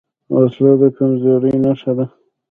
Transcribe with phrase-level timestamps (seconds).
[0.35, 2.05] وسله د کمزورۍ نښه ده